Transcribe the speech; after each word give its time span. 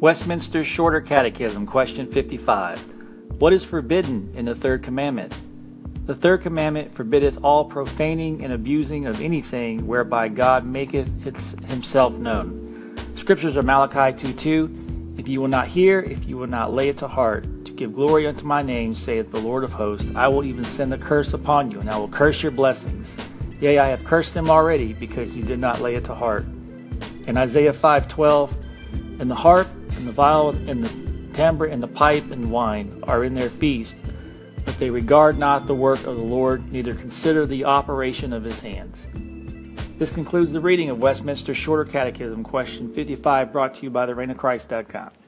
Westminster 0.00 0.62
Shorter 0.62 1.00
Catechism, 1.00 1.66
question 1.66 2.06
55. 2.06 2.78
What 3.40 3.52
is 3.52 3.64
forbidden 3.64 4.32
in 4.36 4.44
the 4.44 4.54
third 4.54 4.84
commandment? 4.84 5.34
The 6.06 6.14
third 6.14 6.42
commandment 6.42 6.94
forbiddeth 6.94 7.42
all 7.42 7.64
profaning 7.64 8.44
and 8.44 8.52
abusing 8.52 9.06
of 9.06 9.20
anything 9.20 9.88
whereby 9.88 10.28
God 10.28 10.64
maketh 10.64 11.24
himself 11.64 12.16
known. 12.16 12.94
Scriptures 13.16 13.56
are 13.56 13.64
Malachi 13.64 14.16
2 14.16 14.34
2. 14.34 15.14
If 15.18 15.26
you 15.26 15.40
will 15.40 15.48
not 15.48 15.66
hear, 15.66 15.98
if 15.98 16.28
you 16.28 16.36
will 16.36 16.46
not 16.46 16.72
lay 16.72 16.90
it 16.90 16.98
to 16.98 17.08
heart, 17.08 17.64
to 17.64 17.72
give 17.72 17.92
glory 17.92 18.28
unto 18.28 18.46
my 18.46 18.62
name, 18.62 18.94
saith 18.94 19.32
the 19.32 19.40
Lord 19.40 19.64
of 19.64 19.72
hosts, 19.72 20.12
I 20.14 20.28
will 20.28 20.44
even 20.44 20.64
send 20.64 20.94
a 20.94 20.98
curse 20.98 21.32
upon 21.32 21.72
you, 21.72 21.80
and 21.80 21.90
I 21.90 21.96
will 21.96 22.06
curse 22.06 22.40
your 22.40 22.52
blessings. 22.52 23.16
Yea, 23.60 23.80
I 23.80 23.88
have 23.88 24.04
cursed 24.04 24.32
them 24.32 24.48
already, 24.48 24.92
because 24.92 25.36
you 25.36 25.42
did 25.42 25.58
not 25.58 25.80
lay 25.80 25.96
it 25.96 26.04
to 26.04 26.14
heart. 26.14 26.46
In 27.26 27.36
Isaiah 27.36 27.72
5:12, 27.72 28.54
and 29.18 29.28
the 29.28 29.34
harp 29.34 29.66
and 29.98 30.06
the 30.06 30.12
viol 30.12 30.50
and 30.50 30.84
the 30.84 31.34
timbrel 31.34 31.70
and 31.72 31.82
the 31.82 31.88
pipe 31.88 32.30
and 32.30 32.50
wine 32.50 33.00
are 33.02 33.24
in 33.24 33.34
their 33.34 33.50
feast, 33.50 33.96
but 34.64 34.78
they 34.78 34.90
regard 34.90 35.36
not 35.38 35.66
the 35.66 35.74
work 35.74 35.98
of 35.98 36.16
the 36.16 36.22
Lord, 36.22 36.72
neither 36.72 36.94
consider 36.94 37.44
the 37.46 37.64
operation 37.64 38.32
of 38.32 38.44
his 38.44 38.60
hands. 38.60 39.06
This 39.98 40.12
concludes 40.12 40.52
the 40.52 40.60
reading 40.60 40.90
of 40.90 41.00
Westminster 41.00 41.52
Shorter 41.52 41.84
Catechism, 41.84 42.44
question 42.44 42.94
55, 42.94 43.50
brought 43.52 43.74
to 43.74 43.82
you 43.82 43.90
by 43.90 44.06
the 44.06 44.14